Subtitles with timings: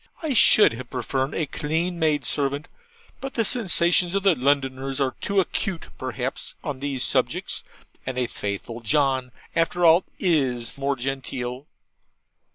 [0.23, 2.67] I should have preferred a clean maidservant,
[3.19, 7.63] but the sensations of Londoners are too acute perhaps on these subjects;
[8.03, 11.67] and a faithful John, after all, IS more genteel.